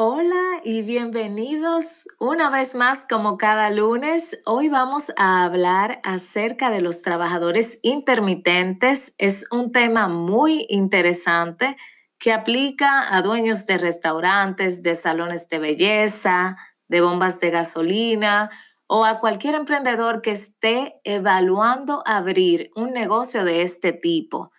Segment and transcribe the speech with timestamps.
[0.00, 4.38] Hola y bienvenidos una vez más como cada lunes.
[4.46, 9.12] Hoy vamos a hablar acerca de los trabajadores intermitentes.
[9.18, 11.76] Es un tema muy interesante
[12.16, 18.50] que aplica a dueños de restaurantes, de salones de belleza, de bombas de gasolina
[18.86, 24.52] o a cualquier emprendedor que esté evaluando abrir un negocio de este tipo.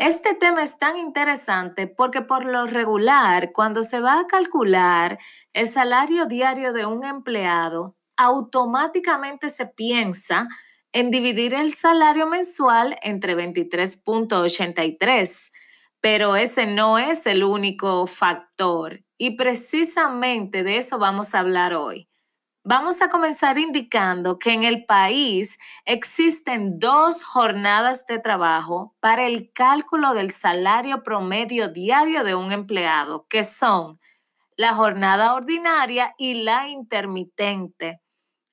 [0.00, 5.18] Este tema es tan interesante porque por lo regular, cuando se va a calcular
[5.52, 10.48] el salario diario de un empleado, automáticamente se piensa
[10.92, 15.52] en dividir el salario mensual entre 23.83,
[16.00, 22.09] pero ese no es el único factor y precisamente de eso vamos a hablar hoy.
[22.62, 29.50] Vamos a comenzar indicando que en el país existen dos jornadas de trabajo para el
[29.50, 33.98] cálculo del salario promedio diario de un empleado, que son
[34.56, 38.02] la jornada ordinaria y la intermitente.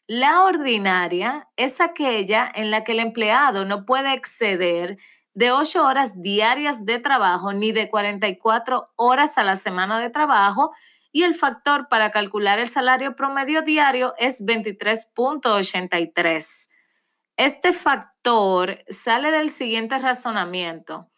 [0.07, 4.97] La ordinaria es aquella en la que el empleado no puede exceder
[5.33, 10.71] de 8 horas diarias de trabajo ni de 44 horas a la semana de trabajo
[11.17, 16.69] y el factor para calcular el salario promedio diario es 23.83.
[17.37, 21.09] Este factor sale del siguiente razonamiento.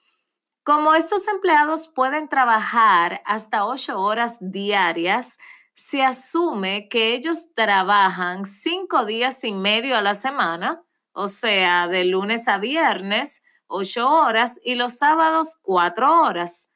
[0.64, 5.38] Como estos empleados pueden trabajar hasta 8 horas diarias,
[5.74, 12.06] se asume que ellos trabajan 5 días y medio a la semana, o sea, de
[12.06, 16.72] lunes a viernes, 8 horas, y los sábados 4 horas.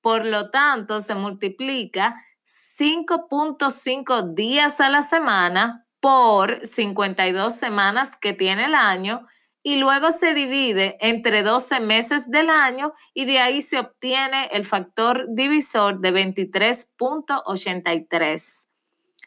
[0.00, 8.64] Por lo tanto, se multiplica 5.5 días a la semana por 52 semanas que tiene
[8.66, 9.26] el año
[9.62, 14.66] y luego se divide entre 12 meses del año y de ahí se obtiene el
[14.66, 18.68] factor divisor de 23.83.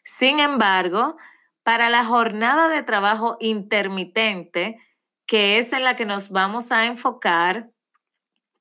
[0.03, 1.17] Sin embargo,
[1.63, 4.77] para la jornada de trabajo intermitente,
[5.25, 7.71] que es en la que nos vamos a enfocar,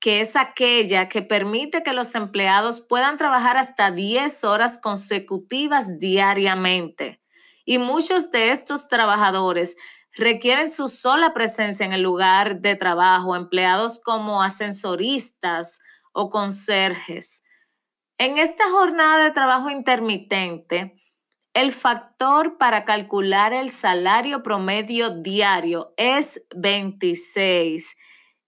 [0.07, 7.21] que es aquella que permite que los empleados puedan trabajar hasta 10 horas consecutivas diariamente.
[7.65, 9.77] Y muchos de estos trabajadores
[10.13, 15.81] requieren su sola presencia en el lugar de trabajo, empleados como ascensoristas
[16.13, 17.43] o conserjes.
[18.17, 21.03] En esta jornada de trabajo intermitente,
[21.53, 27.97] el factor para calcular el salario promedio diario es 26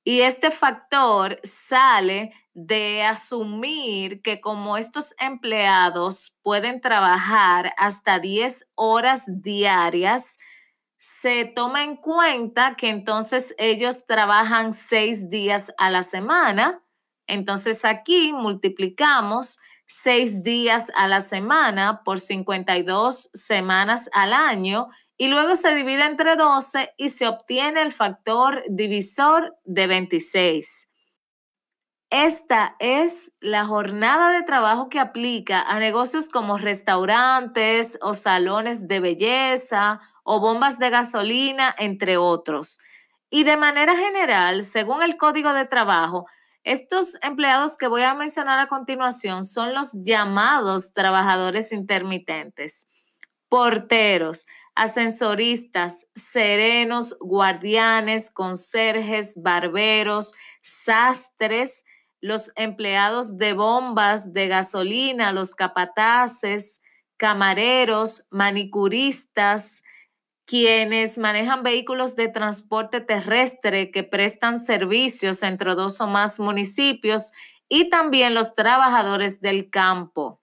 [0.09, 9.25] y este factor sale de asumir que como estos empleados pueden trabajar hasta 10 horas
[9.27, 10.39] diarias,
[10.97, 16.83] se toma en cuenta que entonces ellos trabajan 6 días a la semana.
[17.27, 19.59] Entonces aquí multiplicamos
[19.89, 26.37] 6 días a la semana por 52 semanas al año y luego se divide entre
[26.37, 30.89] 12 y se obtiene el factor divisor de 26.
[32.11, 39.01] Esta es la jornada de trabajo que aplica a negocios como restaurantes o salones de
[39.01, 42.79] belleza o bombas de gasolina, entre otros.
[43.29, 46.27] Y de manera general, según el Código de Trabajo,
[46.65, 52.87] estos empleados que voy a mencionar a continuación son los llamados trabajadores intermitentes.
[53.51, 54.47] Porteros,
[54.79, 61.85] ascensoristas, serenos, guardianes, conserjes, barberos, sastres,
[62.21, 66.81] los empleados de bombas de gasolina, los capataces,
[67.17, 69.83] camareros, manicuristas,
[70.47, 77.33] quienes manejan vehículos de transporte terrestre que prestan servicios entre dos o más municipios
[77.69, 80.41] y también los trabajadores del campo.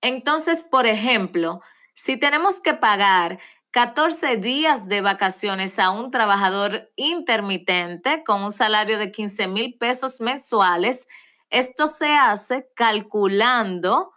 [0.00, 1.60] Entonces, por ejemplo,
[1.94, 3.38] si tenemos que pagar
[3.70, 10.20] 14 días de vacaciones a un trabajador intermitente con un salario de 15 mil pesos
[10.20, 11.08] mensuales,
[11.48, 14.12] esto se hace calculando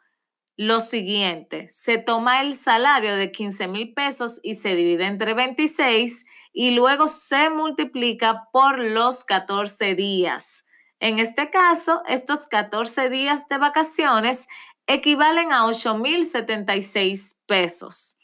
[0.58, 1.68] lo siguiente.
[1.70, 7.08] Se toma el salario de 15 mil pesos y se divide entre 26 y luego
[7.08, 10.66] se multiplica por los 14 días.
[11.00, 14.48] En este caso, estos 14 días de vacaciones
[14.88, 18.18] equivalen a 8.076 pesos.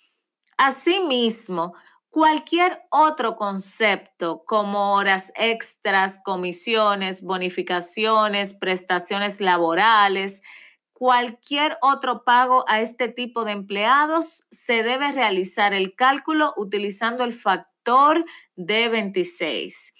[0.57, 1.73] Asimismo,
[2.09, 10.41] cualquier otro concepto como horas extras, comisiones, bonificaciones, prestaciones laborales,
[10.93, 17.33] cualquier otro pago a este tipo de empleados, se debe realizar el cálculo utilizando el
[17.33, 18.23] factor
[18.55, 19.93] de 26.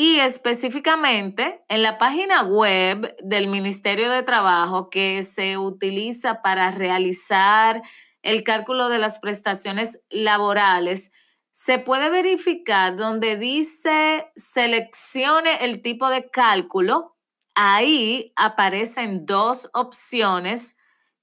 [0.00, 7.82] Y específicamente en la página web del Ministerio de Trabajo que se utiliza para realizar
[8.22, 11.10] el cálculo de las prestaciones laborales,
[11.50, 17.16] se puede verificar donde dice seleccione el tipo de cálculo.
[17.56, 20.76] Ahí aparecen dos opciones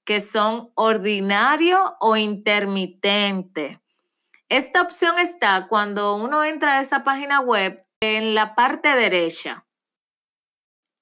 [0.04, 3.80] que son ordinario o intermitente.
[4.50, 9.66] Esta opción está cuando uno entra a esa página web en la parte derecha.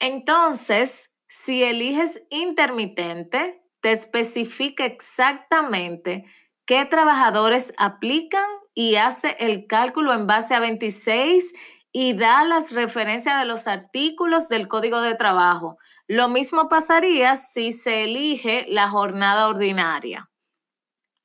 [0.00, 6.24] Entonces, si eliges intermitente, te especifica exactamente
[6.66, 11.52] qué trabajadores aplican y hace el cálculo en base a 26
[11.92, 15.78] y da las referencias de los artículos del Código de Trabajo.
[16.08, 20.30] Lo mismo pasaría si se elige la jornada ordinaria.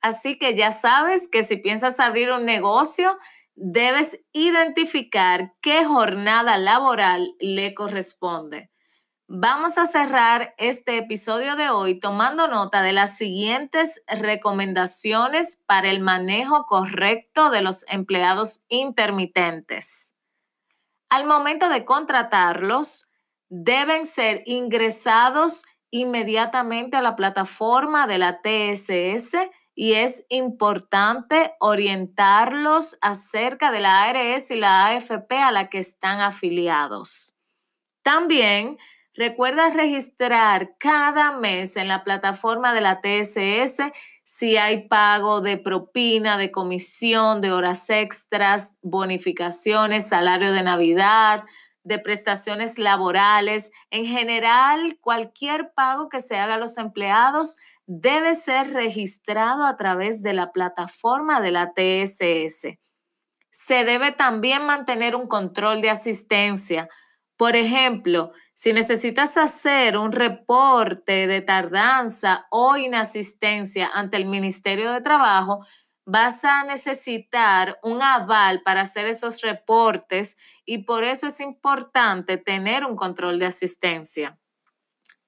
[0.02, 3.18] Así que ya sabes que si piensas abrir un negocio,
[3.62, 8.72] debes identificar qué jornada laboral le corresponde.
[9.28, 16.00] Vamos a cerrar este episodio de hoy tomando nota de las siguientes recomendaciones para el
[16.00, 20.16] manejo correcto de los empleados intermitentes.
[21.10, 23.12] Al momento de contratarlos,
[23.50, 29.36] deben ser ingresados inmediatamente a la plataforma de la TSS
[29.80, 36.20] y es importante orientarlos acerca de la ARS y la AFP a la que están
[36.20, 37.34] afiliados.
[38.02, 38.78] También
[39.14, 43.94] recuerda registrar cada mes en la plataforma de la TSS
[44.26, 51.46] si hay pago de propina, de comisión, de horas extras, bonificaciones, salario de Navidad,
[51.84, 58.74] de prestaciones laborales, en general cualquier pago que se haga a los empleados debe ser
[58.74, 62.78] registrado a través de la plataforma de la TSS.
[63.50, 66.88] Se debe también mantener un control de asistencia.
[67.36, 75.02] Por ejemplo, si necesitas hacer un reporte de tardanza o inasistencia ante el Ministerio de
[75.02, 75.66] Trabajo,
[76.12, 82.84] vas a necesitar un aval para hacer esos reportes y por eso es importante tener
[82.84, 84.40] un control de asistencia.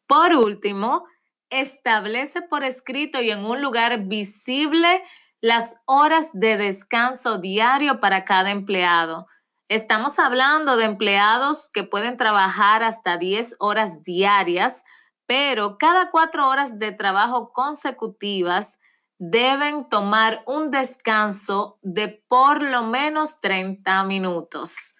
[0.08, 1.06] Por último,
[1.52, 5.04] establece por escrito y en un lugar visible
[5.40, 9.28] las horas de descanso diario para cada empleado.
[9.68, 14.84] Estamos hablando de empleados que pueden trabajar hasta 10 horas diarias,
[15.28, 18.80] pero cada cuatro horas de trabajo consecutivas
[19.24, 24.96] deben tomar un descanso de por lo menos 30 minutos.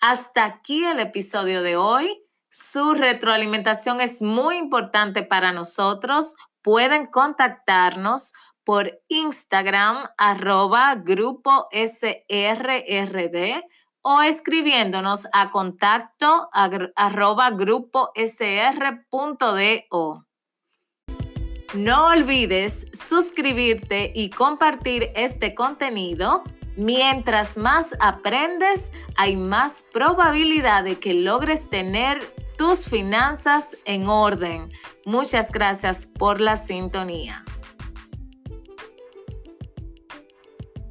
[0.00, 2.22] Hasta aquí el episodio de hoy.
[2.50, 6.36] Su retroalimentación es muy importante para nosotros.
[6.62, 8.32] Pueden contactarnos
[8.62, 13.60] por Instagram arroba grupo SRRD
[14.02, 19.04] o escribiéndonos a contacto arroba grupo SR.do.
[21.74, 26.44] No olvides suscribirte y compartir este contenido.
[26.76, 32.20] Mientras más aprendes, hay más probabilidad de que logres tener
[32.56, 34.70] tus finanzas en orden.
[35.04, 37.44] Muchas gracias por la sintonía.